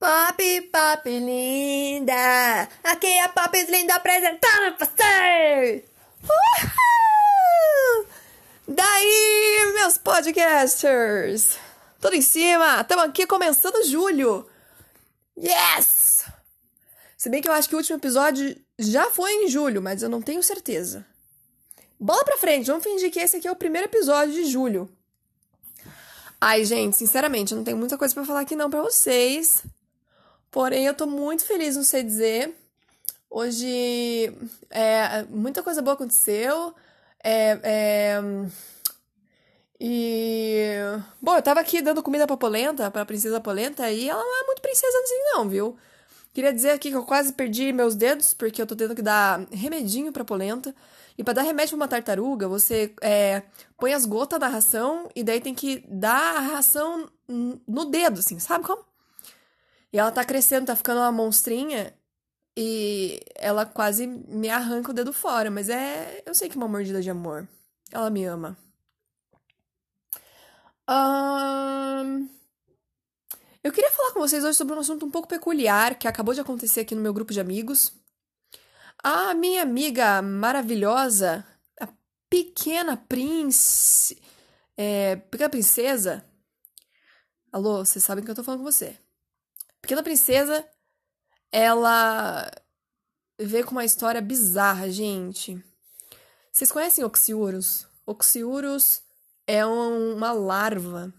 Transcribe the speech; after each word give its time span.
Pop, 0.00 0.62
pop 0.72 1.10
linda! 1.10 2.66
Aqui 2.82 3.06
é 3.06 3.22
a 3.22 3.28
Pop 3.28 3.54
Linda 3.68 3.96
apresentando 3.96 4.78
você! 4.78 5.84
Uhul! 6.24 8.06
Daí, 8.66 9.72
meus 9.74 9.98
podcasters! 9.98 11.58
Tudo 12.00 12.16
em 12.16 12.22
cima! 12.22 12.80
Estamos 12.80 13.04
aqui 13.04 13.26
começando 13.26 13.86
julho! 13.86 14.48
Yes! 15.38 16.24
Se 17.18 17.28
bem 17.28 17.42
que 17.42 17.48
eu 17.50 17.52
acho 17.52 17.68
que 17.68 17.74
o 17.74 17.78
último 17.78 17.98
episódio 17.98 18.56
já 18.78 19.10
foi 19.10 19.30
em 19.30 19.48
julho, 19.48 19.82
mas 19.82 20.02
eu 20.02 20.08
não 20.08 20.22
tenho 20.22 20.42
certeza. 20.42 21.04
Bola 22.00 22.24
pra 22.24 22.38
frente, 22.38 22.68
vamos 22.68 22.84
fingir 22.84 23.10
que 23.10 23.20
esse 23.20 23.36
aqui 23.36 23.46
é 23.46 23.52
o 23.52 23.56
primeiro 23.56 23.86
episódio 23.86 24.32
de 24.32 24.46
julho. 24.46 24.90
Ai, 26.40 26.64
gente, 26.64 26.96
sinceramente, 26.96 27.52
eu 27.52 27.58
não 27.58 27.64
tenho 27.64 27.76
muita 27.76 27.98
coisa 27.98 28.14
para 28.14 28.24
falar 28.24 28.40
aqui 28.40 28.56
não 28.56 28.70
para 28.70 28.80
vocês. 28.80 29.62
Porém, 30.50 30.86
eu 30.86 30.94
tô 30.94 31.06
muito 31.06 31.44
feliz, 31.44 31.76
não 31.76 31.84
sei 31.84 32.02
dizer. 32.02 32.54
Hoje, 33.30 34.32
é, 34.70 35.24
muita 35.30 35.62
coisa 35.62 35.80
boa 35.82 35.94
aconteceu. 35.94 36.74
É, 37.22 37.60
é, 37.62 38.20
e. 39.80 40.74
Bom, 41.22 41.36
eu 41.36 41.42
tava 41.42 41.60
aqui 41.60 41.80
dando 41.80 42.02
comida 42.02 42.26
pra 42.26 42.36
Polenta, 42.36 42.90
pra 42.90 43.06
Princesa 43.06 43.40
Polenta, 43.40 43.90
e 43.90 44.08
ela 44.08 44.22
não 44.22 44.42
é 44.42 44.46
muito 44.46 44.60
princesa 44.60 44.98
assim, 45.02 45.18
não, 45.32 45.48
viu? 45.48 45.76
Queria 46.34 46.52
dizer 46.52 46.70
aqui 46.70 46.90
que 46.90 46.96
eu 46.96 47.04
quase 47.04 47.32
perdi 47.32 47.72
meus 47.72 47.94
dedos, 47.94 48.34
porque 48.34 48.60
eu 48.60 48.66
tô 48.66 48.76
tendo 48.76 48.94
que 48.94 49.02
dar 49.02 49.40
remedinho 49.50 50.12
pra 50.12 50.24
Polenta. 50.24 50.74
E 51.16 51.24
para 51.24 51.34
dar 51.34 51.42
remédio 51.42 51.76
pra 51.76 51.84
uma 51.84 51.88
tartaruga, 51.88 52.48
você 52.48 52.94
é, 53.02 53.42
põe 53.78 53.92
as 53.94 54.06
gotas 54.06 54.38
da 54.38 54.48
ração 54.48 55.08
e 55.14 55.24
daí 55.24 55.40
tem 55.40 55.54
que 55.54 55.84
dar 55.88 56.36
a 56.36 56.40
ração 56.40 57.08
no 57.28 57.84
dedo, 57.86 58.20
assim, 58.20 58.38
sabe 58.38 58.64
como? 58.64 58.84
E 59.92 59.98
ela 59.98 60.12
tá 60.12 60.24
crescendo, 60.24 60.66
tá 60.66 60.76
ficando 60.76 60.98
uma 61.00 61.12
monstrinha. 61.12 61.94
E 62.56 63.20
ela 63.36 63.64
quase 63.64 64.06
me 64.06 64.48
arranca 64.48 64.90
o 64.90 64.94
dedo 64.94 65.12
fora, 65.12 65.50
mas 65.50 65.68
é. 65.68 66.22
Eu 66.26 66.34
sei 66.34 66.48
que 66.48 66.56
é 66.56 66.60
uma 66.60 66.68
mordida 66.68 67.00
de 67.00 67.10
amor. 67.10 67.48
Ela 67.90 68.10
me 68.10 68.24
ama. 68.24 68.56
Um... 70.88 72.28
Eu 73.62 73.72
queria 73.72 73.90
falar 73.90 74.12
com 74.12 74.20
vocês 74.20 74.42
hoje 74.42 74.56
sobre 74.56 74.74
um 74.74 74.80
assunto 74.80 75.04
um 75.04 75.10
pouco 75.10 75.28
peculiar 75.28 75.98
que 75.98 76.08
acabou 76.08 76.32
de 76.34 76.40
acontecer 76.40 76.80
aqui 76.80 76.94
no 76.94 77.02
meu 77.02 77.12
grupo 77.12 77.32
de 77.32 77.40
amigos. 77.40 77.92
A 79.02 79.34
minha 79.34 79.62
amiga 79.62 80.20
maravilhosa, 80.22 81.44
a 81.80 81.88
pequena 82.28 82.96
prince. 82.96 84.20
É, 84.76 85.16
pequena 85.16 85.50
princesa. 85.50 86.24
Alô, 87.52 87.84
vocês 87.84 88.02
sabem 88.04 88.24
que 88.24 88.30
eu 88.30 88.34
tô 88.34 88.44
falando 88.44 88.60
com 88.60 88.70
você. 88.70 88.98
Pequena 89.80 90.02
Princesa, 90.02 90.66
ela 91.50 92.50
vê 93.38 93.62
com 93.62 93.72
uma 93.72 93.84
história 93.84 94.20
bizarra, 94.20 94.90
gente. 94.90 95.62
Vocês 96.52 96.70
conhecem 96.70 97.04
Oxiurus? 97.04 97.86
Oxiurus 98.06 99.02
é 99.46 99.64
uma 99.64 100.32
larva 100.32 101.12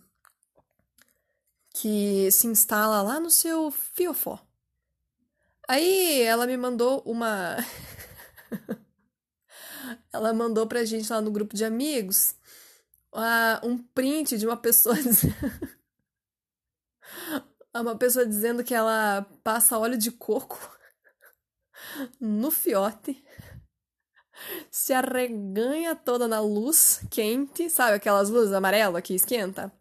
que 1.74 2.30
se 2.32 2.48
instala 2.48 3.02
lá 3.02 3.20
no 3.20 3.30
seu 3.30 3.72
fiofó. 3.72 4.40
Aí 5.68 6.22
ela 6.22 6.46
me 6.46 6.58
mandou 6.58 7.02
uma. 7.06 7.58
ela 10.12 10.34
mandou 10.34 10.68
pra 10.68 10.86
gente 10.86 11.12
lá 11.12 11.22
no 11.22 11.32
grupo 11.32 11.56
de 11.56 11.64
amigos 11.64 12.36
uh, 13.14 13.66
um 13.66 13.78
print 13.78 14.38
de 14.38 14.46
uma 14.46 14.58
pessoa 14.58 14.96
uma 17.80 17.96
pessoa 17.96 18.26
dizendo 18.26 18.64
que 18.64 18.74
ela 18.74 19.26
passa 19.44 19.78
óleo 19.78 19.98
de 19.98 20.12
coco 20.12 20.60
no 22.20 22.52
fiote, 22.52 23.24
se 24.70 24.94
arreganha 24.94 25.96
toda 25.96 26.28
na 26.28 26.40
luz 26.40 27.02
quente, 27.10 27.70
sabe 27.70 27.96
aquelas 27.96 28.30
luzes 28.30 28.54
amarelas 28.54 29.02
que 29.02 29.14
esquenta? 29.14 29.72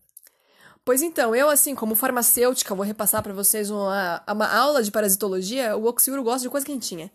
Pois 0.85 1.03
então, 1.03 1.35
eu 1.35 1.49
assim, 1.49 1.75
como 1.75 1.95
farmacêutica, 1.95 2.75
vou 2.75 2.85
repassar 2.85 3.23
para 3.23 3.33
vocês 3.33 3.71
uma, 3.71 4.23
uma 4.29 4.47
aula 4.47 4.83
de 4.83 4.91
parasitologia, 4.91 5.77
o 5.77 5.87
oxiuro 5.87 6.23
gosta 6.23 6.43
de 6.43 6.51
coisa 6.51 6.67
quentinha. 6.67 7.13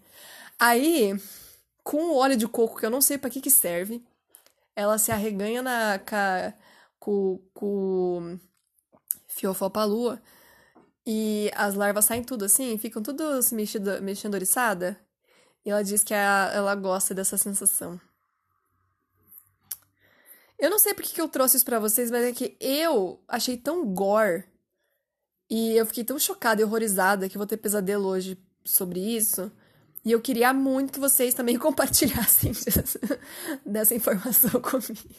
Aí, 0.59 1.19
com 1.83 1.97
o 2.11 2.15
óleo 2.15 2.37
de 2.37 2.47
coco, 2.47 2.77
que 2.79 2.85
eu 2.85 2.89
não 2.89 3.01
sei 3.01 3.17
para 3.17 3.29
que 3.29 3.41
que 3.41 3.51
serve, 3.51 4.03
ela 4.75 4.97
se 4.97 5.11
arreganha 5.11 5.61
na 5.61 5.99
com, 6.99 7.39
com 7.53 8.39
fiofó 9.27 9.69
lua 9.85 10.21
e 11.05 11.51
as 11.55 11.75
larvas 11.75 12.05
saem 12.05 12.23
tudo 12.23 12.45
assim, 12.45 12.77
ficam 12.77 13.01
tudo 13.03 13.41
se 13.41 13.53
mexido, 13.53 14.01
mexendo 14.01 14.33
oriçada. 14.33 14.99
E 15.63 15.69
ela 15.69 15.83
diz 15.83 16.03
que 16.03 16.13
a, 16.13 16.51
ela 16.53 16.75
gosta 16.75 17.13
dessa 17.13 17.37
sensação. 17.37 17.99
Eu 20.57 20.69
não 20.69 20.79
sei 20.79 20.93
porque 20.93 21.13
que 21.13 21.21
eu 21.21 21.27
trouxe 21.27 21.57
isso 21.57 21.65
pra 21.65 21.79
vocês, 21.79 22.09
mas 22.09 22.23
é 22.23 22.31
que 22.31 22.57
eu 22.59 23.23
achei 23.27 23.57
tão 23.57 23.85
gore. 23.93 24.45
E 25.49 25.73
eu 25.75 25.85
fiquei 25.85 26.03
tão 26.03 26.17
chocada 26.17 26.61
e 26.61 26.63
horrorizada 26.63 27.29
que 27.29 27.37
vou 27.37 27.45
ter 27.45 27.57
pesadelo 27.57 28.07
hoje 28.07 28.37
sobre 28.63 28.99
isso. 28.99 29.51
E 30.03 30.11
eu 30.11 30.21
queria 30.21 30.53
muito 30.53 30.93
que 30.93 30.99
vocês 30.99 31.33
também 31.33 31.57
compartilhassem 31.59 32.51
dessa 33.65 33.93
informação 33.93 34.61
comigo. 34.61 35.15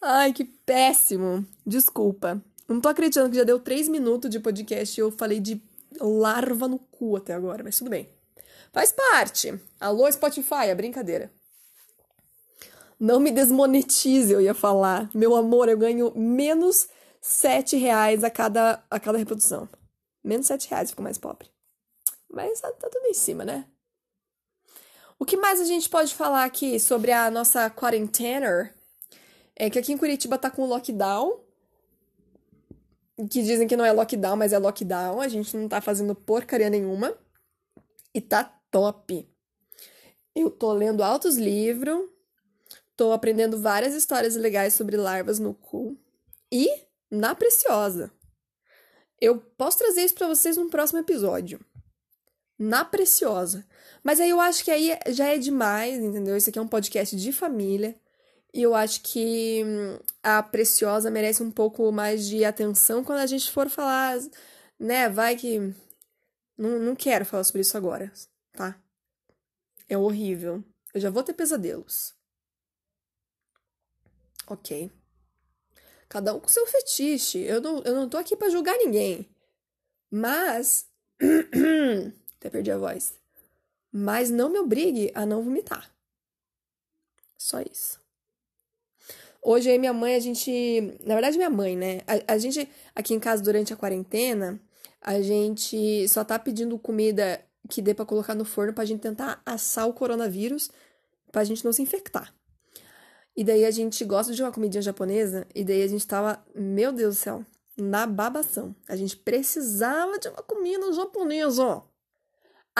Ai, 0.00 0.32
que 0.32 0.44
péssimo. 0.44 1.46
Desculpa. 1.66 2.42
Não 2.70 2.80
tô 2.80 2.88
acreditando 2.88 3.30
que 3.30 3.36
já 3.36 3.42
deu 3.42 3.58
três 3.58 3.88
minutos 3.88 4.30
de 4.30 4.38
podcast 4.38 4.96
e 4.98 5.02
eu 5.02 5.10
falei 5.10 5.40
de 5.40 5.60
larva 6.00 6.68
no 6.68 6.78
cu 6.78 7.16
até 7.16 7.34
agora, 7.34 7.64
mas 7.64 7.76
tudo 7.76 7.90
bem. 7.90 8.08
Faz 8.72 8.92
parte. 8.92 9.60
Alô, 9.80 10.10
Spotify, 10.10 10.68
é 10.68 10.74
brincadeira. 10.76 11.32
Não 12.98 13.18
me 13.18 13.32
desmonetize, 13.32 14.32
eu 14.32 14.40
ia 14.40 14.54
falar. 14.54 15.10
Meu 15.12 15.34
amor, 15.34 15.68
eu 15.68 15.76
ganho 15.76 16.16
menos 16.16 16.88
sete 17.20 17.76
reais 17.76 18.22
a 18.22 18.30
cada, 18.30 18.80
a 18.88 19.00
cada 19.00 19.18
reprodução. 19.18 19.68
Menos 20.22 20.46
sete 20.46 20.70
reais, 20.70 20.90
fico 20.90 21.02
mais 21.02 21.18
pobre. 21.18 21.50
Mas 22.32 22.60
tá, 22.60 22.70
tá 22.70 22.88
tudo 22.88 23.06
em 23.06 23.14
cima, 23.14 23.44
né? 23.44 23.66
O 25.18 25.24
que 25.24 25.36
mais 25.36 25.60
a 25.60 25.64
gente 25.64 25.88
pode 25.88 26.14
falar 26.14 26.44
aqui 26.44 26.78
sobre 26.78 27.10
a 27.10 27.32
nossa 27.32 27.68
quarentena? 27.68 28.72
É 29.56 29.68
que 29.68 29.78
aqui 29.78 29.92
em 29.92 29.98
Curitiba 29.98 30.38
tá 30.38 30.48
com 30.48 30.64
lockdown 30.66 31.49
que 33.28 33.42
dizem 33.42 33.66
que 33.66 33.76
não 33.76 33.84
é 33.84 33.92
lockdown, 33.92 34.36
mas 34.36 34.52
é 34.52 34.58
lockdown. 34.58 35.20
A 35.20 35.28
gente 35.28 35.56
não 35.56 35.68
tá 35.68 35.80
fazendo 35.80 36.14
porcaria 36.14 36.70
nenhuma. 36.70 37.16
E 38.14 38.20
tá 38.20 38.44
top. 38.70 39.28
Eu 40.34 40.50
tô 40.50 40.72
lendo 40.72 41.02
altos 41.02 41.36
livros, 41.36 42.08
tô 42.96 43.12
aprendendo 43.12 43.58
várias 43.58 43.94
histórias 43.94 44.36
legais 44.36 44.74
sobre 44.74 44.96
larvas 44.96 45.38
no 45.38 45.54
cu. 45.54 45.96
E 46.50 46.68
na 47.10 47.34
Preciosa. 47.34 48.12
Eu 49.20 49.38
posso 49.38 49.78
trazer 49.78 50.02
isso 50.02 50.14
para 50.14 50.28
vocês 50.28 50.56
num 50.56 50.70
próximo 50.70 51.00
episódio. 51.00 51.60
Na 52.58 52.84
Preciosa. 52.84 53.66
Mas 54.02 54.20
aí 54.20 54.30
eu 54.30 54.40
acho 54.40 54.64
que 54.64 54.70
aí 54.70 54.98
já 55.08 55.26
é 55.26 55.38
demais, 55.38 55.98
entendeu? 55.98 56.36
Esse 56.36 56.50
aqui 56.50 56.58
é 56.58 56.62
um 56.62 56.68
podcast 56.68 57.16
de 57.16 57.32
família. 57.32 57.94
E 58.52 58.62
eu 58.62 58.74
acho 58.74 59.02
que 59.02 59.62
hum, 59.64 59.98
a 60.22 60.42
Preciosa 60.42 61.10
merece 61.10 61.42
um 61.42 61.50
pouco 61.50 61.90
mais 61.92 62.26
de 62.26 62.44
atenção 62.44 63.04
quando 63.04 63.20
a 63.20 63.26
gente 63.26 63.50
for 63.50 63.68
falar, 63.68 64.18
né? 64.78 65.08
Vai 65.08 65.36
que. 65.36 65.58
Não, 66.56 66.78
não 66.78 66.96
quero 66.96 67.24
falar 67.24 67.44
sobre 67.44 67.62
isso 67.62 67.76
agora, 67.76 68.12
tá? 68.52 68.78
É 69.88 69.96
horrível. 69.96 70.64
Eu 70.92 71.00
já 71.00 71.10
vou 71.10 71.22
ter 71.22 71.32
pesadelos. 71.32 72.14
Ok. 74.46 74.90
Cada 76.08 76.34
um 76.34 76.40
com 76.40 76.48
seu 76.48 76.66
fetiche. 76.66 77.38
Eu 77.38 77.60
não, 77.60 77.82
eu 77.84 77.94
não 77.94 78.08
tô 78.08 78.16
aqui 78.16 78.36
para 78.36 78.50
julgar 78.50 78.76
ninguém. 78.76 79.28
Mas. 80.10 80.88
Até 82.36 82.50
perdi 82.50 82.70
a 82.72 82.78
voz. 82.78 83.14
Mas 83.92 84.30
não 84.30 84.48
me 84.48 84.58
obrigue 84.58 85.12
a 85.14 85.24
não 85.24 85.42
vomitar. 85.42 85.94
Só 87.38 87.60
isso. 87.60 87.99
Hoje 89.42 89.70
aí 89.70 89.78
minha 89.78 89.92
mãe, 89.92 90.14
a 90.14 90.20
gente. 90.20 90.98
Na 91.04 91.14
verdade, 91.14 91.36
minha 91.36 91.50
mãe, 91.50 91.76
né? 91.76 92.00
A, 92.06 92.34
a 92.34 92.38
gente, 92.38 92.68
aqui 92.94 93.14
em 93.14 93.20
casa, 93.20 93.42
durante 93.42 93.72
a 93.72 93.76
quarentena, 93.76 94.60
a 95.00 95.20
gente 95.22 96.06
só 96.08 96.22
tá 96.24 96.38
pedindo 96.38 96.78
comida 96.78 97.40
que 97.68 97.80
dê 97.80 97.94
pra 97.94 98.04
colocar 98.04 98.34
no 98.34 98.44
forno 98.44 98.72
pra 98.72 98.84
gente 98.84 99.00
tentar 99.00 99.40
assar 99.46 99.88
o 99.88 99.94
coronavírus 99.94 100.70
pra 101.32 101.44
gente 101.44 101.64
não 101.64 101.72
se 101.72 101.82
infectar. 101.82 102.34
E 103.36 103.44
daí 103.44 103.64
a 103.64 103.70
gente 103.70 104.04
gosta 104.04 104.34
de 104.34 104.42
uma 104.42 104.52
comidinha 104.52 104.82
japonesa, 104.82 105.46
e 105.54 105.64
daí 105.64 105.82
a 105.82 105.86
gente 105.86 106.06
tava, 106.06 106.44
meu 106.54 106.92
Deus 106.92 107.16
do 107.16 107.18
céu, 107.18 107.46
na 107.76 108.06
babação. 108.06 108.74
A 108.88 108.96
gente 108.96 109.16
precisava 109.16 110.18
de 110.18 110.28
uma 110.28 110.42
comida 110.42 110.92
japonesa, 110.92 111.64
ó. 111.64 111.89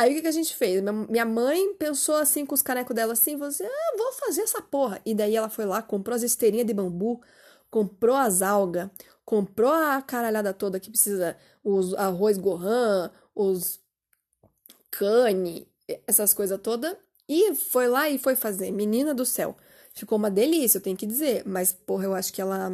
Aí 0.01 0.13
o 0.13 0.15
que, 0.15 0.23
que 0.23 0.29
a 0.29 0.33
gente 0.33 0.57
fez? 0.57 0.83
Minha 1.11 1.27
mãe 1.27 1.75
pensou 1.75 2.15
assim 2.15 2.47
com 2.47 2.55
os 2.55 2.63
canecos 2.63 2.97
dela 2.97 3.13
assim, 3.13 3.33
falou 3.33 3.49
assim: 3.49 3.65
ah, 3.67 3.97
vou 3.99 4.13
fazer 4.15 4.41
essa 4.41 4.63
porra. 4.63 4.99
E 5.05 5.15
daí 5.15 5.37
ela 5.37 5.51
foi 5.51 5.67
lá, 5.67 5.83
comprou 5.83 6.17
as 6.17 6.23
esteirinhas 6.23 6.67
de 6.67 6.73
bambu, 6.73 7.21
comprou 7.71 8.17
as 8.17 8.41
algas, 8.41 8.89
comprou 9.27 9.71
a 9.71 10.01
caralhada 10.01 10.55
toda 10.55 10.81
que 10.81 10.89
precisa, 10.89 11.37
os 11.63 11.93
arroz 11.93 12.39
gohan, 12.39 13.11
os 13.35 13.79
cane, 14.91 15.69
essas 16.07 16.33
coisas 16.33 16.59
todas, 16.63 16.97
e 17.29 17.55
foi 17.55 17.87
lá 17.87 18.09
e 18.09 18.19
foi 18.19 18.35
fazer. 18.35 18.71
Menina 18.71 19.13
do 19.13 19.27
céu. 19.27 19.55
Ficou 19.93 20.17
uma 20.17 20.31
delícia, 20.31 20.79
eu 20.79 20.83
tenho 20.83 20.97
que 20.97 21.07
dizer. 21.07 21.43
Mas, 21.47 21.75
porra, 21.75 22.05
eu 22.05 22.15
acho 22.15 22.33
que 22.33 22.41
ela. 22.41 22.73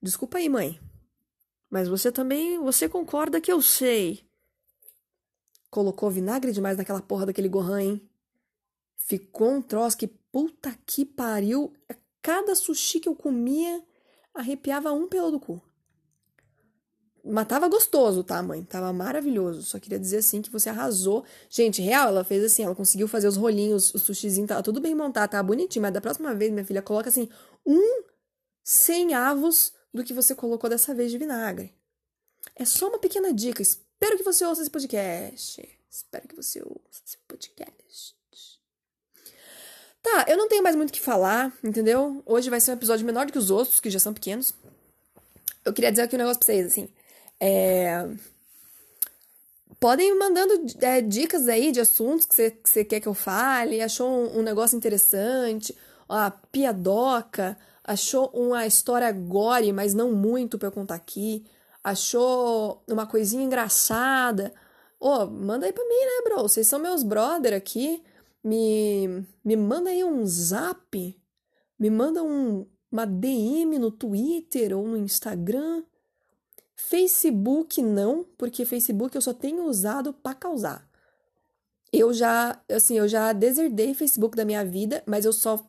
Desculpa 0.00 0.38
aí, 0.38 0.48
mãe. 0.48 0.78
Mas 1.68 1.88
você 1.88 2.12
também. 2.12 2.60
Você 2.60 2.88
concorda 2.88 3.40
que 3.40 3.50
eu 3.50 3.60
sei. 3.60 4.29
Colocou 5.70 6.10
vinagre 6.10 6.52
demais 6.52 6.76
naquela 6.76 7.00
porra 7.00 7.26
daquele 7.26 7.48
gohan, 7.48 7.80
hein? 7.80 8.10
Ficou 8.96 9.50
um 9.50 9.62
troço 9.62 9.96
que 9.96 10.06
puta 10.06 10.76
que 10.84 11.04
pariu. 11.04 11.72
Cada 12.22 12.54
sushi 12.54 13.00
que 13.00 13.08
eu 13.08 13.14
comia 13.14 13.82
arrepiava 14.34 14.92
um 14.92 15.08
pelo 15.08 15.30
do 15.30 15.40
cu. 15.40 15.62
Mas 17.24 17.46
tava 17.46 17.68
gostoso, 17.68 18.24
tá, 18.24 18.42
mãe? 18.42 18.64
Tava 18.64 18.92
maravilhoso. 18.92 19.62
Só 19.62 19.78
queria 19.78 19.98
dizer 19.98 20.18
assim 20.18 20.40
que 20.40 20.50
você 20.50 20.70
arrasou. 20.70 21.24
Gente, 21.48 21.82
real, 21.82 22.08
ela 22.08 22.24
fez 22.24 22.42
assim, 22.44 22.64
ela 22.64 22.74
conseguiu 22.74 23.06
fazer 23.06 23.28
os 23.28 23.36
rolinhos, 23.36 23.94
o 23.94 23.98
sushizinho, 23.98 24.46
tava 24.46 24.62
tudo 24.62 24.80
bem 24.80 24.94
montado, 24.94 25.30
tava 25.30 25.42
bonitinho. 25.42 25.82
Mas 25.82 25.92
da 25.92 26.00
próxima 26.00 26.34
vez, 26.34 26.50
minha 26.50 26.64
filha, 26.64 26.82
coloca 26.82 27.08
assim, 27.08 27.28
um 27.64 28.04
cem 28.64 29.14
avos 29.14 29.72
do 29.92 30.02
que 30.02 30.14
você 30.14 30.34
colocou 30.34 30.70
dessa 30.70 30.94
vez 30.94 31.10
de 31.10 31.18
vinagre. 31.18 31.74
É 32.56 32.64
só 32.64 32.88
uma 32.88 32.98
pequena 32.98 33.32
dica. 33.32 33.62
Espero 34.02 34.16
que 34.16 34.24
você 34.24 34.46
ouça 34.46 34.62
esse 34.62 34.70
podcast. 34.70 35.68
Espero 35.90 36.26
que 36.26 36.34
você 36.34 36.58
ouça 36.64 37.02
esse 37.06 37.18
podcast. 37.28 38.16
Tá, 40.02 40.24
eu 40.26 40.38
não 40.38 40.48
tenho 40.48 40.62
mais 40.62 40.74
muito 40.74 40.88
o 40.88 40.92
que 40.94 41.00
falar, 41.02 41.52
entendeu? 41.62 42.22
Hoje 42.24 42.48
vai 42.48 42.62
ser 42.62 42.70
um 42.70 42.74
episódio 42.74 43.04
menor 43.04 43.26
do 43.26 43.32
que 43.32 43.38
os 43.38 43.50
outros, 43.50 43.78
que 43.78 43.90
já 43.90 43.98
são 43.98 44.14
pequenos. 44.14 44.54
Eu 45.66 45.74
queria 45.74 45.90
dizer 45.90 46.04
aqui 46.04 46.14
um 46.14 46.18
negócio 46.18 46.38
pra 46.38 46.46
vocês, 46.46 46.66
assim. 46.66 46.88
É... 47.38 48.08
Podem 49.78 50.08
ir 50.08 50.18
mandando 50.18 50.54
é, 50.80 51.02
dicas 51.02 51.46
aí 51.46 51.70
de 51.70 51.80
assuntos 51.80 52.24
que 52.24 52.34
você, 52.34 52.50
que 52.52 52.84
quer 52.86 53.00
que 53.00 53.08
eu 53.08 53.12
fale. 53.12 53.82
Achou 53.82 54.08
um, 54.08 54.38
um 54.38 54.42
negócio 54.42 54.78
interessante? 54.78 55.76
A 56.08 56.30
piadoca? 56.30 57.54
Achou 57.84 58.30
uma 58.32 58.66
história 58.66 59.12
gore, 59.12 59.74
mas 59.74 59.92
não 59.92 60.10
muito 60.10 60.58
pra 60.58 60.68
eu 60.68 60.72
contar 60.72 60.94
aqui? 60.94 61.44
Achou 61.82 62.82
uma 62.88 63.06
coisinha 63.06 63.42
engraçada? 63.42 64.52
Ô, 64.98 65.08
oh, 65.08 65.26
manda 65.26 65.66
aí 65.66 65.72
pra 65.72 65.84
mim, 65.84 65.94
né, 65.94 66.22
bro? 66.24 66.42
Vocês 66.42 66.66
são 66.66 66.78
meus 66.78 67.02
brother 67.02 67.54
aqui. 67.54 68.02
Me, 68.44 69.26
me 69.44 69.56
manda 69.56 69.90
aí 69.90 70.04
um 70.04 70.26
zap. 70.26 71.18
Me 71.78 71.90
manda 71.90 72.22
um, 72.22 72.66
uma 72.92 73.06
DM 73.06 73.78
no 73.78 73.90
Twitter 73.90 74.76
ou 74.76 74.86
no 74.86 74.96
Instagram. 74.96 75.82
Facebook 76.76 77.82
não, 77.82 78.24
porque 78.36 78.64
Facebook 78.64 79.14
eu 79.14 79.22
só 79.22 79.32
tenho 79.32 79.64
usado 79.64 80.12
para 80.12 80.34
causar. 80.34 80.88
Eu 81.92 82.12
já, 82.12 82.60
assim, 82.70 82.98
eu 82.98 83.08
já 83.08 83.32
deserdei 83.32 83.94
Facebook 83.94 84.36
da 84.36 84.44
minha 84.44 84.64
vida, 84.64 85.02
mas 85.06 85.24
eu 85.24 85.32
só. 85.32 85.66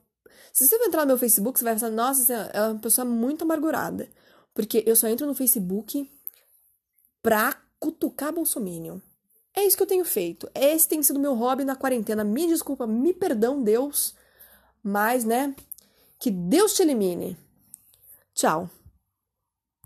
Se 0.54 0.68
você 0.68 0.76
entrar 0.76 1.02
no 1.02 1.08
meu 1.08 1.18
Facebook, 1.18 1.58
você 1.58 1.66
vai 1.66 1.74
pensar, 1.74 1.90
nossa, 1.90 2.34
é 2.54 2.62
uma 2.62 2.80
pessoa 2.80 3.06
muito 3.06 3.44
amargurada. 3.44 4.10
Porque 4.54 4.84
eu 4.86 4.96
só 4.96 5.08
entro 5.08 5.26
no 5.26 5.36
Facebook 5.36 6.10
pra 7.22 7.62
cutucar 7.80 8.34
Bolsominion. 8.34 9.00
É 9.54 9.66
isso 9.66 9.76
que 9.76 9.84
eu 9.84 9.88
tenho 9.88 10.06
feito. 10.06 10.50
Esse 10.56 10.88
tem 10.88 11.04
sido 11.04 11.20
meu 11.20 11.34
hobby 11.36 11.66
na 11.66 11.76
quarentena. 11.76 12.24
Me 12.24 12.48
desculpa, 12.48 12.88
me 12.88 13.14
perdão, 13.14 13.62
Deus. 13.62 14.16
Mas, 14.84 15.24
né? 15.24 15.56
Que 16.20 16.32
Deus 16.32 16.74
te 16.74 16.84
elimine. 16.84 17.38
Tchau. 18.34 18.70